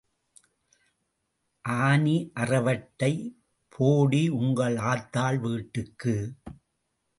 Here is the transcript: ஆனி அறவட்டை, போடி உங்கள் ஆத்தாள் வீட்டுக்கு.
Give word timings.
ஆனி 1.65 2.31
அறவட்டை, 2.35 3.33
போடி 3.69 4.29
உங்கள் 4.29 4.75
ஆத்தாள் 4.75 5.39
வீட்டுக்கு. 5.39 6.15